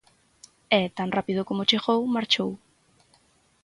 [0.79, 2.51] E, tan rápido como chegou, marchou.